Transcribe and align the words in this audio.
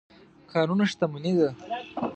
کانونه 0.51 0.83
شتمني 0.91 1.31
ده. 1.37 1.49